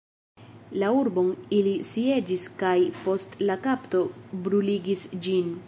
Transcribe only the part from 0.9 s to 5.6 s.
urbon ili sieĝis kaj, post la kapto, bruligis ĝin.